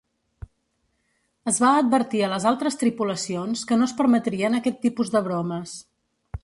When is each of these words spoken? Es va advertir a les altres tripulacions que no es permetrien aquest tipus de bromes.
Es 1.51 1.59
va 1.65 1.73
advertir 1.81 2.23
a 2.27 2.31
les 2.33 2.47
altres 2.53 2.79
tripulacions 2.85 3.65
que 3.73 3.81
no 3.81 3.89
es 3.91 3.95
permetrien 4.01 4.61
aquest 4.63 4.85
tipus 4.89 5.17
de 5.19 5.25
bromes. 5.29 5.81